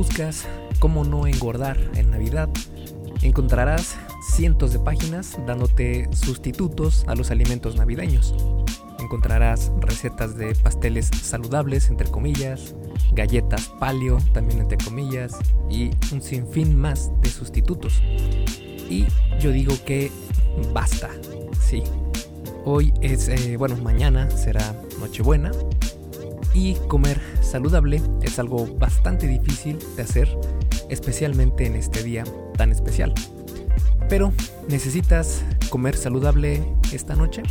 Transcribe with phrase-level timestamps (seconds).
[0.00, 0.46] buscas
[0.78, 2.48] cómo no engordar en Navidad,
[3.20, 3.98] encontrarás
[4.34, 8.34] cientos de páginas dándote sustitutos a los alimentos navideños.
[8.98, 12.74] Encontrarás recetas de pasteles saludables, entre comillas,
[13.12, 15.36] galletas palio, también entre comillas,
[15.68, 18.00] y un sinfín más de sustitutos.
[18.88, 19.04] Y
[19.38, 20.10] yo digo que
[20.72, 21.10] basta,
[21.60, 21.82] sí.
[22.64, 25.52] Hoy es, eh, bueno, mañana será Nochebuena
[26.54, 30.28] y comer saludable es algo bastante difícil de hacer,
[30.88, 32.24] especialmente en este día
[32.56, 33.14] tan especial.
[34.08, 34.32] Pero,
[34.68, 37.42] ¿necesitas comer saludable esta noche?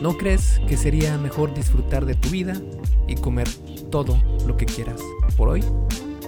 [0.00, 2.54] ¿No crees que sería mejor disfrutar de tu vida
[3.08, 3.48] y comer
[3.90, 4.16] todo
[4.46, 5.00] lo que quieras
[5.36, 5.64] por hoy?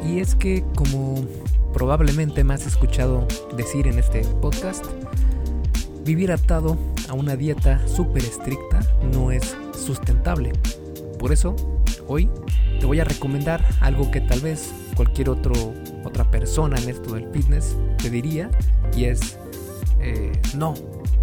[0.05, 1.25] Y es que, como
[1.73, 4.85] probablemente me has escuchado decir en este podcast,
[6.05, 6.77] vivir atado
[7.09, 8.81] a una dieta súper estricta
[9.13, 10.53] no es sustentable.
[11.19, 11.57] Por eso,
[12.07, 12.29] hoy
[12.81, 15.55] te voy a recomendar algo que tal vez cualquier otro,
[16.05, 18.51] otra persona en esto del fitness te diría
[18.97, 19.39] y es
[20.01, 20.75] eh, no,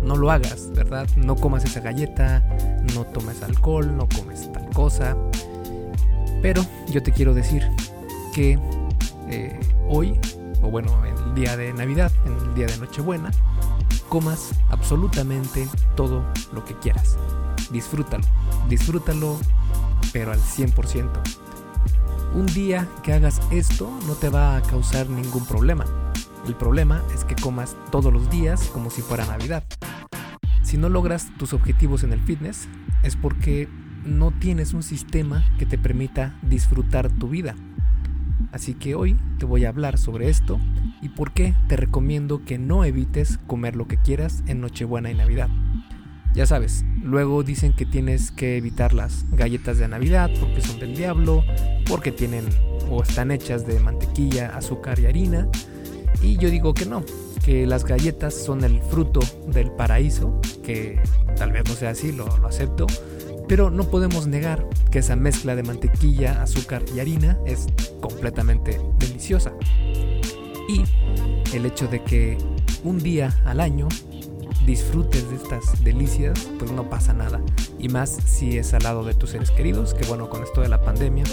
[0.02, 1.08] no lo hagas, ¿verdad?
[1.16, 2.44] No comas esa galleta,
[2.96, 5.16] no tomes alcohol, no comes tal cosa.
[6.42, 7.64] Pero yo te quiero decir
[8.34, 8.58] que
[9.30, 10.20] eh, hoy,
[10.64, 13.30] o bueno, el día de Navidad, en el día de Nochebuena,
[14.10, 17.18] comas absolutamente todo lo que quieras.
[17.72, 18.26] Disfrútalo,
[18.68, 19.38] disfrútalo,
[20.14, 21.10] pero al 100%.
[22.34, 25.86] Un día que hagas esto no te va a causar ningún problema
[26.48, 29.64] el problema es que comas todos los días como si fuera Navidad.
[30.64, 32.68] Si no logras tus objetivos en el fitness,
[33.04, 33.68] es porque
[34.06, 37.56] no tienes un sistema que te permita disfrutar tu vida.
[38.52, 40.60] Así que hoy te voy a hablar sobre esto
[41.02, 45.16] y por qué te recomiendo que no evites comer lo que quieras en Nochebuena y
[45.16, 45.50] Navidad.
[46.34, 50.96] Ya sabes, luego dicen que tienes que evitar las galletas de Navidad porque son del
[50.96, 51.44] diablo,
[51.88, 52.46] porque tienen
[52.90, 55.50] o están hechas de mantequilla, azúcar y harina,
[56.22, 57.04] y yo digo que no,
[57.44, 61.02] que las galletas son el fruto del paraíso, que
[61.36, 62.88] tal vez no sea así, lo, acepto,
[63.48, 67.68] pero no podemos negar que esa mezcla de mantequilla, azúcar y harina es
[68.00, 69.54] completamente deliciosa.
[70.70, 70.84] Y
[71.56, 72.38] el hecho de que
[72.84, 73.88] un día al año
[74.72, 77.42] disfrutes de estas delicias, pues no pasa nada.
[77.78, 80.70] Y más si es al lado de tus seres queridos, que bueno, con esto de
[80.70, 81.26] la pandemia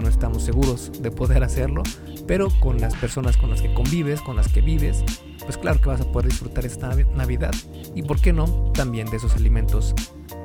[0.00, 1.82] no estamos seguros de poder hacerlo,
[2.28, 5.02] pero con las personas con las que convives, con las que vives,
[5.44, 7.52] pues claro que vas a poder disfrutar esta Navidad
[7.96, 9.92] y por qué no también de esos alimentos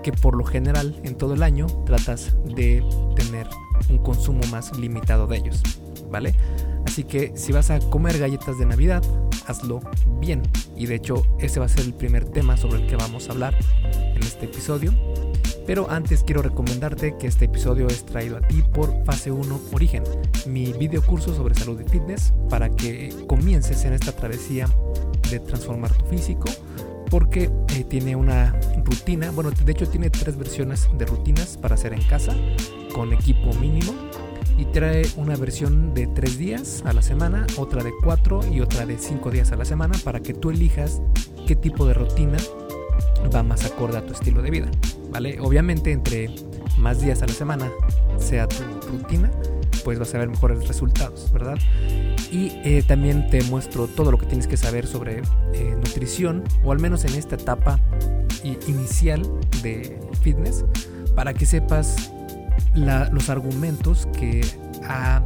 [0.01, 2.83] que por lo general en todo el año tratas de
[3.15, 3.47] tener
[3.87, 5.61] un consumo más limitado de ellos,
[6.09, 6.33] ¿vale?
[6.87, 9.03] Así que si vas a comer galletas de Navidad,
[9.51, 9.79] hazlo
[10.19, 10.41] bien.
[10.75, 13.33] Y de hecho ese va a ser el primer tema sobre el que vamos a
[13.33, 14.93] hablar en este episodio.
[15.67, 20.03] Pero antes quiero recomendarte que este episodio es traído a ti por Fase 1 Origen,
[20.47, 24.67] mi video curso sobre salud y fitness para que comiences en esta travesía
[25.29, 26.49] de transformar tu físico
[27.11, 31.93] porque eh, tiene una rutina, bueno, de hecho tiene tres versiones de rutinas para hacer
[31.93, 32.33] en casa
[32.93, 33.93] con equipo mínimo
[34.61, 38.85] y trae una versión de tres días a la semana, otra de cuatro y otra
[38.85, 41.01] de cinco días a la semana para que tú elijas
[41.47, 42.37] qué tipo de rutina
[43.33, 44.69] va más acorde a tu estilo de vida,
[45.09, 45.39] ¿vale?
[45.39, 46.29] Obviamente entre
[46.77, 47.71] más días a la semana
[48.19, 49.31] sea tu rutina,
[49.83, 51.57] pues vas a ver mejores resultados, ¿verdad?
[52.31, 55.23] Y eh, también te muestro todo lo que tienes que saber sobre
[55.55, 57.79] eh, nutrición, o al menos en esta etapa
[58.67, 59.23] inicial
[59.63, 60.65] de fitness,
[61.15, 62.11] para que sepas
[62.73, 64.41] los argumentos que
[64.87, 65.21] ha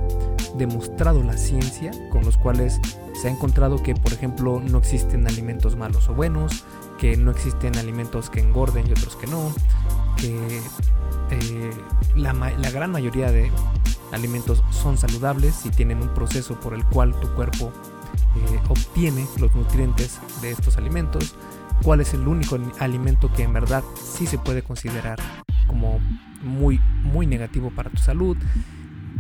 [0.58, 2.80] demostrado la ciencia, con los cuales
[3.14, 6.64] se ha encontrado que, por ejemplo, no existen alimentos malos o buenos,
[6.98, 9.54] que no existen alimentos que engorden y otros que no,
[10.18, 10.62] que
[11.32, 11.72] eh,
[12.16, 12.34] la,
[12.72, 13.52] gran mayoría de
[14.12, 17.72] alimentos son saludables y tienen un proceso por el cual tu cuerpo
[18.36, 21.36] eh, obtiene los nutrientes de estos alimentos,
[21.84, 25.20] cuál es el único alimento que en verdad sí se puede considerar
[25.68, 26.00] como
[26.46, 28.38] muy, muy negativo para tu salud.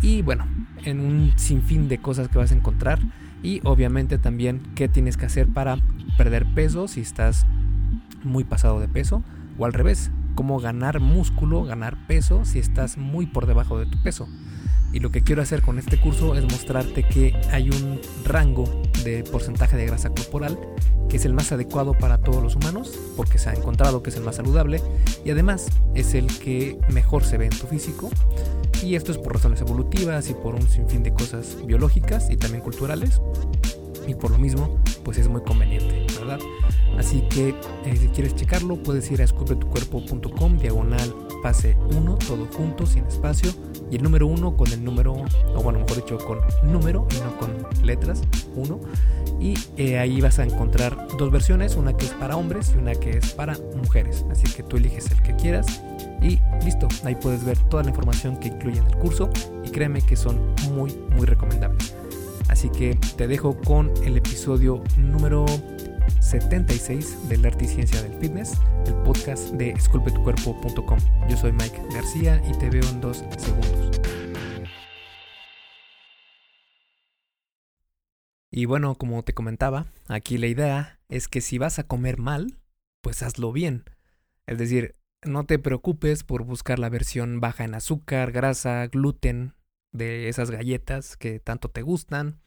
[0.01, 0.45] Y bueno,
[0.83, 2.99] en un sinfín de cosas que vas a encontrar.
[3.43, 5.77] Y obviamente también qué tienes que hacer para
[6.17, 7.45] perder peso si estás
[8.23, 9.23] muy pasado de peso
[9.57, 14.01] o al revés, cómo ganar músculo, ganar peso si estás muy por debajo de tu
[14.01, 14.27] peso.
[14.95, 18.63] Y lo que quiero hacer con este curso es mostrarte que hay un rango
[19.03, 20.57] de porcentaje de grasa corporal
[21.09, 24.15] que es el más adecuado para todos los humanos, porque se ha encontrado que es
[24.15, 24.81] el más saludable
[25.25, 28.09] y además es el que mejor se ve en tu físico.
[28.81, 32.63] Y esto es por razones evolutivas y por un sinfín de cosas biológicas y también
[32.63, 33.19] culturales.
[34.07, 36.39] Y por lo mismo, pues es muy conveniente, ¿verdad?
[36.97, 41.13] Así que eh, si quieres checarlo, puedes ir a escupletucuerpo.com diagonal
[41.43, 43.51] pase 1, todo junto, sin espacio,
[43.91, 47.37] y el número uno con el número, o bueno, mejor dicho, con número y no
[47.37, 48.21] con letras,
[48.55, 48.79] uno.
[49.39, 52.95] Y eh, ahí vas a encontrar dos versiones, una que es para hombres y una
[52.95, 54.25] que es para mujeres.
[54.31, 55.81] Así que tú eliges el que quieras
[56.21, 59.29] y listo, ahí puedes ver toda la información que incluye en el curso
[59.63, 60.39] y créeme que son
[60.73, 61.95] muy, muy recomendables.
[62.47, 65.45] Así que te dejo con el episodio número
[66.25, 68.53] 76 del arte y ciencia del fitness,
[68.87, 70.97] el podcast de esculpetucuerpo.com.
[71.29, 74.01] Yo soy Mike García y te veo en dos segundos.
[78.49, 82.57] Y bueno, como te comentaba, aquí la idea es que si vas a comer mal,
[83.01, 83.83] pues hazlo bien.
[84.47, 89.53] Es decir, no te preocupes por buscar la versión baja en azúcar, grasa, gluten
[89.91, 92.41] de esas galletas que tanto te gustan,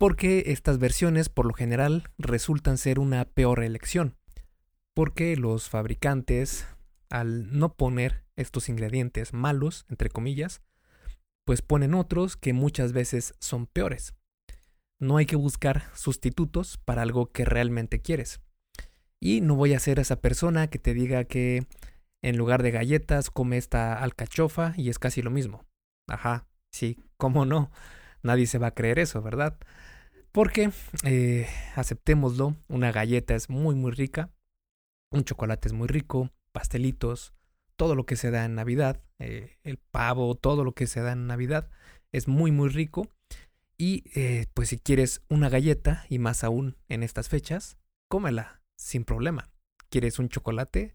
[0.00, 4.16] porque estas versiones por lo general resultan ser una peor elección,
[4.94, 6.66] porque los fabricantes,
[7.10, 10.62] al no poner estos ingredientes malos, entre comillas,
[11.44, 14.14] pues ponen otros que muchas veces son peores.
[14.98, 18.40] No hay que buscar sustitutos para algo que realmente quieres.
[19.20, 21.66] Y no voy a ser esa persona que te diga que
[22.22, 25.66] en lugar de galletas come esta alcachofa y es casi lo mismo.
[26.08, 27.70] Ajá, sí, ¿cómo no?
[28.22, 29.58] Nadie se va a creer eso, ¿verdad?
[30.32, 30.70] Porque,
[31.04, 34.30] eh, aceptémoslo, una galleta es muy muy rica,
[35.10, 37.32] un chocolate es muy rico, pastelitos,
[37.76, 41.12] todo lo que se da en Navidad, eh, el pavo, todo lo que se da
[41.12, 41.68] en Navidad
[42.12, 43.08] es muy muy rico.
[43.76, 47.78] Y eh, pues si quieres una galleta, y más aún en estas fechas,
[48.08, 49.50] cómela sin problema.
[49.88, 50.94] ¿Quieres un chocolate?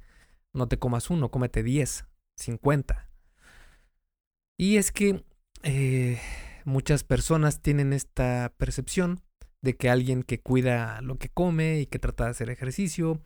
[0.54, 2.06] No te comas uno, cómete 10,
[2.38, 3.10] 50.
[4.58, 5.26] Y es que
[6.64, 9.25] muchas personas tienen esta percepción
[9.66, 13.20] de que alguien que cuida lo que come y que trata de hacer ejercicio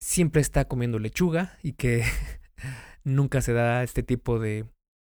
[0.00, 2.02] siempre está comiendo lechuga y que
[3.04, 4.66] nunca se da este tipo de,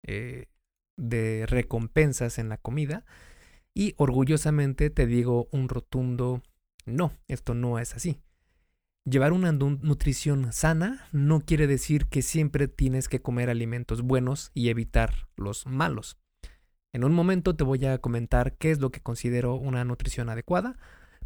[0.03, 0.45] eh,
[0.97, 3.05] de recompensas en la comida.
[3.73, 6.44] Y orgullosamente te digo un rotundo
[6.85, 8.21] no, esto no es así.
[9.03, 14.69] Llevar una nutrición sana no quiere decir que siempre tienes que comer alimentos buenos y
[14.69, 16.17] evitar los malos.
[16.93, 20.77] En un momento te voy a comentar qué es lo que considero una nutrición adecuada,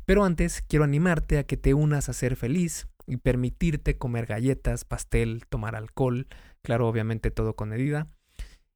[0.05, 4.85] pero antes quiero animarte a que te unas a ser feliz y permitirte comer galletas,
[4.85, 6.27] pastel, tomar alcohol,
[6.61, 8.07] claro, obviamente todo con medida,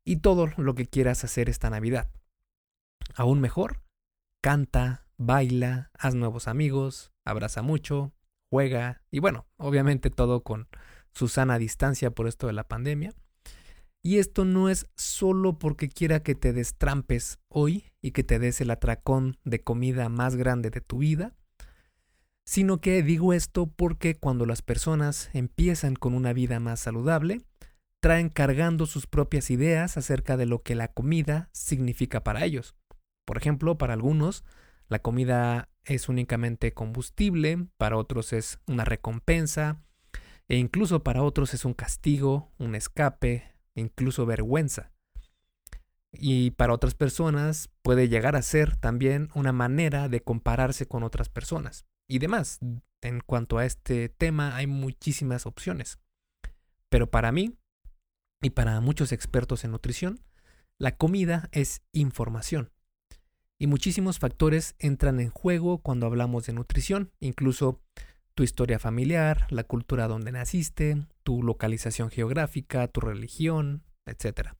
[0.06, 2.10] y todo lo que quieras hacer esta Navidad.
[3.16, 3.82] Aún mejor,
[4.42, 8.14] canta, baila, haz nuevos amigos, abraza mucho,
[8.50, 10.68] juega y bueno, obviamente todo con
[11.14, 13.14] su sana distancia por esto de la pandemia.
[14.06, 18.62] Y esto no es solo porque quiera que te destrampes hoy y que te des
[18.62, 21.34] el atracón de comida más grande de tu vida,
[22.46, 27.42] sino que digo esto porque cuando las personas empiezan con una vida más saludable,
[28.00, 32.76] traen cargando sus propias ideas acerca de lo que la comida significa para ellos.
[33.26, 34.44] Por ejemplo, para algunos,
[34.88, 39.82] la comida es únicamente combustible, para otros es una recompensa,
[40.48, 44.92] e incluso para otros es un castigo, un escape, incluso vergüenza.
[46.12, 51.30] Y para otras personas puede llegar a ser también una manera de compararse con otras
[51.30, 51.86] personas.
[52.08, 52.60] Y demás,
[53.02, 56.00] en cuanto a este tema hay muchísimas opciones.
[56.90, 57.58] Pero para mí,
[58.42, 60.22] y para muchos expertos en nutrición,
[60.78, 62.72] la comida es información
[63.58, 67.82] y muchísimos factores entran en juego cuando hablamos de nutrición, incluso
[68.34, 74.52] tu historia familiar, la cultura donde naciste, tu localización geográfica, tu religión, etc.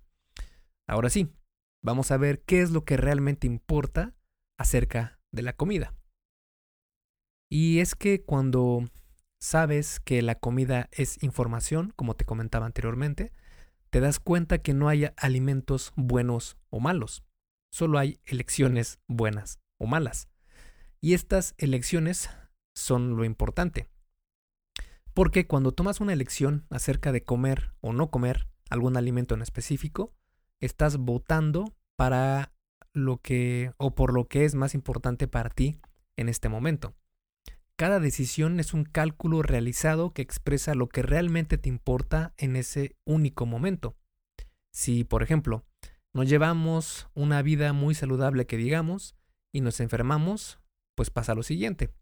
[0.88, 1.32] Ahora sí,
[1.82, 4.14] vamos a ver qué es lo que realmente importa
[4.60, 5.94] acerca de la comida.
[7.50, 8.84] Y es que cuando
[9.40, 13.32] sabes que la comida es información, como te comentaba anteriormente,
[13.92, 17.24] te das cuenta que no hay alimentos buenos o malos
[17.76, 20.30] solo hay elecciones buenas o malas.
[21.02, 22.30] Y estas elecciones
[22.74, 23.90] son lo importante.
[25.16, 30.14] Porque cuando tomas una elección acerca de comer o no comer algún alimento en específico,
[30.60, 32.52] estás votando para
[32.92, 35.80] lo que o por lo que es más importante para ti
[36.18, 36.96] en este momento.
[37.78, 42.98] Cada decisión es un cálculo realizado que expresa lo que realmente te importa en ese
[43.06, 43.96] único momento.
[44.74, 45.64] Si, por ejemplo,
[46.14, 49.16] nos llevamos una vida muy saludable que digamos
[49.54, 50.60] y nos enfermamos,
[50.94, 51.94] pues pasa lo siguiente.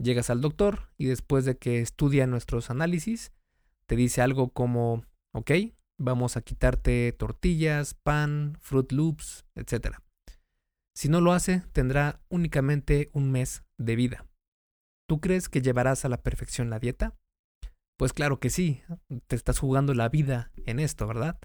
[0.00, 3.32] Llegas al doctor y después de que estudia nuestros análisis,
[3.86, 5.50] te dice algo como, ok,
[5.98, 9.96] vamos a quitarte tortillas, pan, Fruit Loops, etc.
[10.94, 14.26] Si no lo hace, tendrá únicamente un mes de vida.
[15.08, 17.16] ¿Tú crees que llevarás a la perfección la dieta?
[17.98, 18.82] Pues claro que sí,
[19.26, 21.38] te estás jugando la vida en esto, ¿verdad?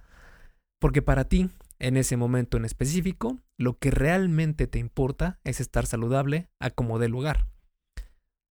[0.79, 5.87] Porque para ti, en ese momento en específico, lo que realmente te importa es estar
[5.87, 7.47] saludable a como dé lugar.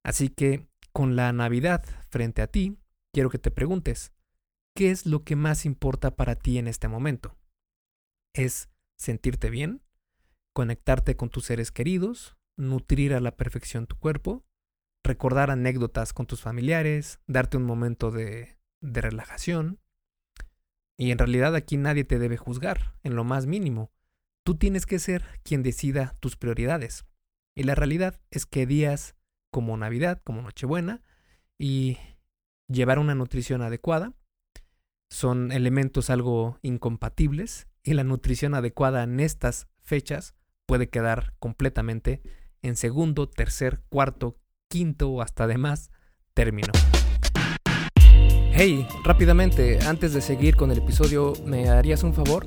[0.04, 2.78] Así que, con la Navidad frente a ti,
[3.12, 4.12] quiero que te preguntes,
[4.74, 7.36] ¿qué es lo que más importa para ti en este momento?
[8.34, 8.68] ¿Es
[8.98, 9.82] sentirte bien?
[10.54, 12.36] ¿Conectarte con tus seres queridos?
[12.56, 14.44] ¿Nutrir a la perfección tu cuerpo?
[15.04, 17.20] ¿Recordar anécdotas con tus familiares?
[17.26, 19.80] ¿Darte un momento de, de relajación?
[20.98, 23.90] Y en realidad aquí nadie te debe juzgar, en lo más mínimo.
[24.44, 27.04] Tú tienes que ser quien decida tus prioridades.
[27.56, 29.16] Y la realidad es que días
[29.52, 31.02] como Navidad, como Nochebuena,
[31.58, 31.98] y
[32.66, 34.14] llevar una nutrición adecuada
[35.10, 40.34] son elementos algo incompatibles y la nutrición adecuada en estas fechas
[40.66, 42.22] puede quedar completamente
[42.62, 45.90] en segundo, tercer, cuarto, quinto o hasta demás
[46.32, 46.72] término.
[48.54, 52.46] Hey, rápidamente, antes de seguir con el episodio, ¿me harías un favor?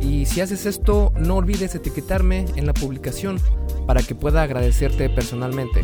[0.00, 3.38] Y si haces esto, no olvides etiquetarme en la publicación
[3.86, 5.82] para que pueda agradecerte personalmente.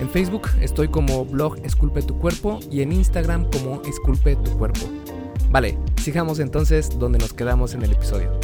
[0.00, 4.80] En Facebook estoy como blog Esculpe tu cuerpo y en Instagram como Esculpe tu cuerpo.
[5.50, 8.38] Vale, sigamos entonces donde nos quedamos en el episodio.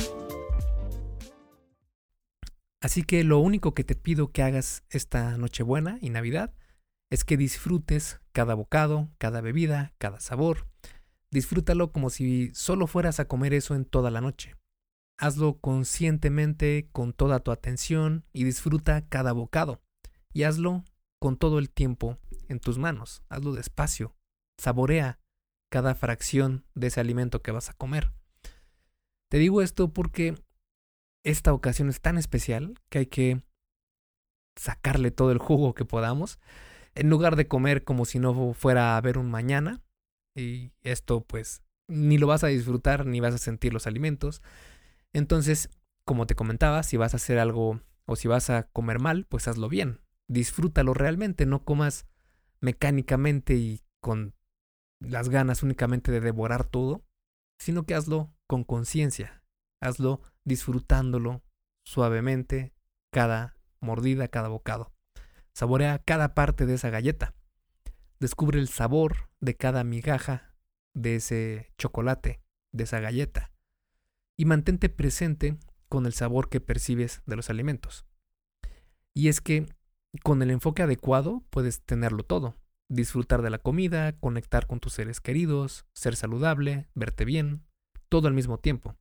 [2.80, 6.52] Así que lo único que te pido que hagas esta Nochebuena y Navidad
[7.10, 10.66] es que disfrutes cada bocado, cada bebida, cada sabor.
[11.30, 14.54] Disfrútalo como si solo fueras a comer eso en toda la noche.
[15.18, 19.80] Hazlo conscientemente, con toda tu atención y disfruta cada bocado.
[20.32, 20.84] Y hazlo
[21.20, 22.18] con todo el tiempo
[22.48, 23.22] en tus manos.
[23.28, 24.16] Hazlo despacio.
[24.58, 25.18] Saborea
[25.70, 28.12] cada fracción de ese alimento que vas a comer.
[29.30, 30.34] Te digo esto porque
[31.24, 33.42] esta ocasión es tan especial que hay que
[34.56, 36.38] sacarle todo el jugo que podamos
[36.94, 39.82] en lugar de comer como si no fuera a haber un mañana.
[40.36, 44.42] Y esto pues ni lo vas a disfrutar ni vas a sentir los alimentos.
[45.14, 45.70] Entonces,
[46.04, 49.48] como te comentaba, si vas a hacer algo o si vas a comer mal, pues
[49.48, 50.00] hazlo bien.
[50.28, 52.06] Disfrútalo realmente, no comas
[52.60, 54.34] mecánicamente y con
[55.00, 57.04] las ganas únicamente de devorar todo,
[57.58, 59.42] sino que hazlo con conciencia.
[59.80, 61.42] Hazlo disfrutándolo
[61.84, 62.74] suavemente
[63.12, 64.92] cada mordida, cada bocado.
[65.54, 67.34] Saborea cada parte de esa galleta.
[68.18, 70.56] Descubre el sabor de cada migaja
[70.94, 72.40] de ese chocolate,
[72.72, 73.53] de esa galleta.
[74.36, 78.04] Y mantente presente con el sabor que percibes de los alimentos.
[79.14, 79.66] Y es que
[80.22, 82.56] con el enfoque adecuado puedes tenerlo todo.
[82.88, 87.64] Disfrutar de la comida, conectar con tus seres queridos, ser saludable, verte bien,
[88.08, 88.96] todo al mismo tiempo.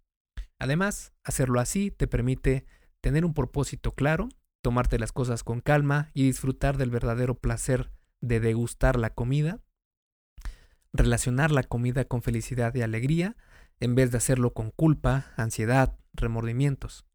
[0.59, 2.65] Además, hacerlo así te permite
[3.01, 4.29] tener un propósito claro
[4.63, 9.59] tomarte las cosas con calma y disfrutar del verdadero placer de degustar la comida,
[10.93, 13.35] relacionar la comida con felicidad y alegría,
[13.79, 17.05] en vez de hacerlo con culpa, ansiedad, remordimientos.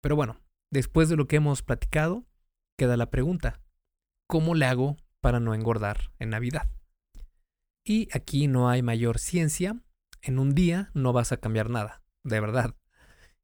[0.00, 2.26] Pero bueno, después de lo que hemos platicado,
[2.76, 3.60] queda la pregunta,
[4.26, 6.68] ¿cómo le hago para no engordar en Navidad?
[7.86, 9.80] Y aquí no hay mayor ciencia,
[10.22, 12.74] en un día no vas a cambiar nada, de verdad.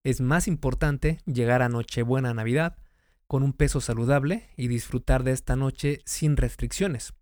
[0.03, 2.79] Es más importante llegar a Nochebuena Navidad
[3.27, 7.13] con un peso saludable y disfrutar de esta noche sin restricciones.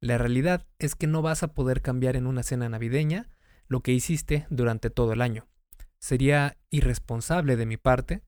[0.00, 3.28] La realidad es que no vas a poder cambiar en una cena navideña
[3.72, 5.48] lo que hiciste durante todo el año.
[5.98, 8.22] Sería irresponsable de mi parte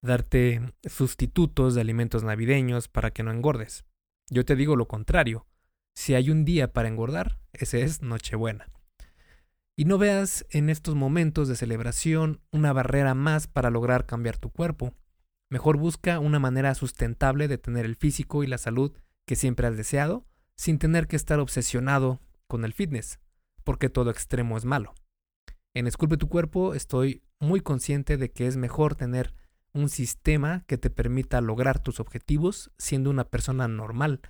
[0.00, 3.84] darte sustitutos de alimentos navideños para que no engordes.
[4.30, 5.46] Yo te digo lo contrario.
[5.94, 8.68] Si hay un día para engordar, ese es Nochebuena.
[9.76, 14.50] Y no veas en estos momentos de celebración una barrera más para lograr cambiar tu
[14.50, 14.94] cuerpo.
[15.50, 18.92] Mejor busca una manera sustentable de tener el físico y la salud
[19.26, 23.18] que siempre has deseado, sin tener que estar obsesionado con el fitness,
[23.64, 24.94] porque todo extremo es malo.
[25.74, 29.34] En Esculpe tu cuerpo estoy muy consciente de que es mejor tener
[29.72, 34.20] un sistema que te permita lograr tus objetivos siendo una persona normal,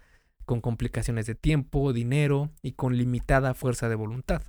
[0.47, 4.43] con complicaciones de tiempo, dinero y con limitada fuerza de voluntad.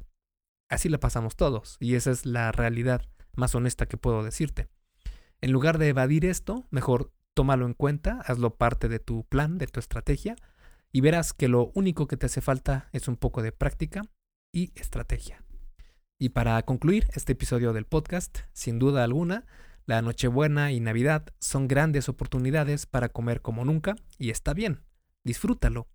[0.70, 3.02] Así la pasamos todos, y esa es la realidad
[3.36, 4.68] más honesta que puedo decirte.
[5.42, 9.68] En lugar de evadir esto, mejor tómalo en cuenta, hazlo parte de tu plan, de
[9.68, 10.36] tu estrategia,
[10.92, 14.04] y verás que lo único que te hace falta es un poco de práctica
[14.56, 15.44] y estrategia.
[16.18, 19.46] Y para concluir este episodio del podcast, sin duda alguna,
[19.86, 24.86] la Nochebuena y Navidad son grandes oportunidades para comer como nunca y está bien,
[25.26, 25.90] disfrútalo.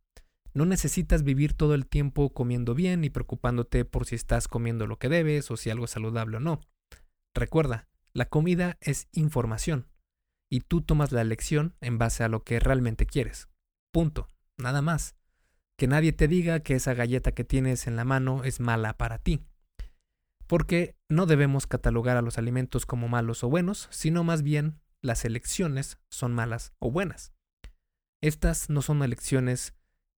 [0.52, 4.98] No necesitas vivir todo el tiempo comiendo bien y preocupándote por si estás comiendo lo
[4.98, 6.60] que debes o si algo es saludable o no.
[7.34, 9.88] Recuerda, la comida es información
[10.50, 13.48] y tú tomas la elección en base a lo que realmente quieres.
[13.90, 14.28] Punto.
[14.58, 15.19] Nada más.
[15.80, 19.16] Que nadie te diga que esa galleta que tienes en la mano es mala para
[19.16, 19.46] ti.
[20.46, 25.24] Porque no debemos catalogar a los alimentos como malos o buenos, sino más bien las
[25.24, 27.32] elecciones son malas o buenas.
[28.20, 29.72] Estas no son elecciones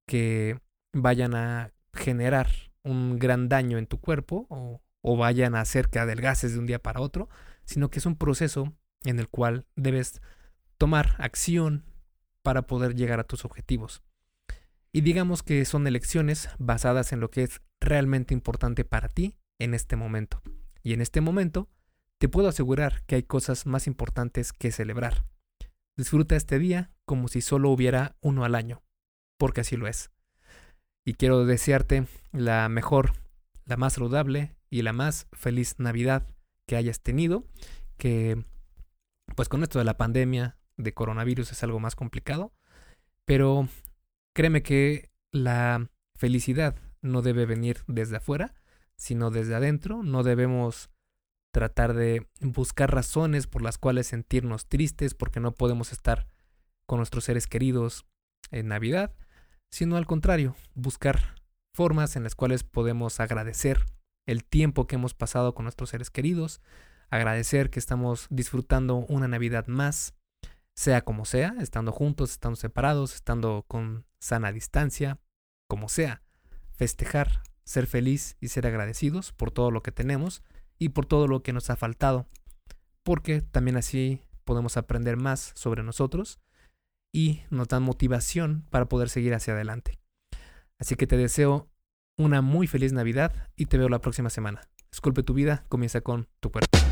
[0.08, 0.58] que
[0.92, 2.48] vayan a generar
[2.82, 6.80] un gran daño en tu cuerpo o, vayan a hacer que adelgaces de un día
[6.80, 7.28] para otro,
[7.66, 10.22] sino que es un proceso en el cual debes
[10.76, 11.84] tomar acción
[12.42, 14.02] para poder llegar a tus objetivos.
[14.92, 19.72] Y digamos que son elecciones basadas en lo que es realmente importante para ti en
[19.72, 20.42] este momento.
[20.82, 21.70] Y en este momento
[22.18, 25.24] te puedo asegurar que hay cosas más importantes que celebrar.
[25.96, 28.82] Disfruta este día como si solo hubiera uno al año,
[29.38, 30.10] porque así lo es.
[31.04, 33.14] Y quiero desearte la mejor,
[33.64, 36.28] la más saludable y la más feliz Navidad
[36.66, 37.44] que hayas tenido,
[37.96, 38.44] que
[39.34, 42.52] pues con esto de la pandemia de coronavirus es algo más complicado,
[43.24, 43.68] pero
[44.34, 48.54] créeme que la felicidad no debe venir desde afuera,
[48.96, 50.02] sino desde adentro.
[50.02, 50.90] No debemos
[51.52, 56.26] tratar de buscar razones por las cuales sentirnos tristes porque no podemos estar
[56.86, 58.06] con nuestros seres queridos
[58.50, 59.14] en Navidad,
[59.70, 61.34] sino al contrario, buscar
[61.74, 63.86] formas en las cuales podemos agradecer
[64.26, 66.60] el tiempo que hemos pasado con nuestros seres queridos,
[67.10, 70.14] agradecer que estamos disfrutando una Navidad más,
[70.76, 75.18] sea como sea, estando juntos, estando separados, estando con sana distancia,
[75.68, 76.22] como sea,
[76.72, 80.42] festejar, ser feliz y ser agradecidos por todo lo que tenemos
[80.78, 82.26] y por todo lo que nos ha faltado,
[83.02, 86.40] porque también así podemos aprender más sobre nosotros
[87.14, 89.98] y nos dan motivación para poder seguir hacia adelante.
[90.80, 91.68] Así que te deseo
[92.18, 94.68] una muy feliz Navidad y te veo la próxima semana.
[94.90, 96.91] Disculpe tu vida, comienza con tu cuerpo.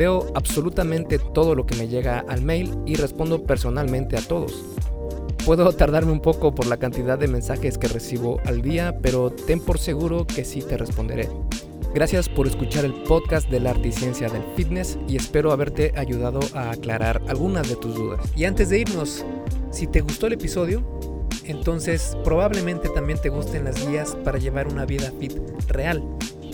[0.00, 4.64] Veo absolutamente todo lo que me llega al mail y respondo personalmente a todos.
[5.44, 9.60] Puedo tardarme un poco por la cantidad de mensajes que recibo al día, pero ten
[9.60, 11.28] por seguro que sí te responderé.
[11.92, 15.92] Gracias por escuchar el podcast de la arte y ciencia del fitness y espero haberte
[15.94, 18.20] ayudado a aclarar algunas de tus dudas.
[18.34, 19.26] Y antes de irnos,
[19.70, 20.82] si te gustó el episodio,
[21.44, 25.34] entonces probablemente también te gusten las guías para llevar una vida fit
[25.68, 26.02] real.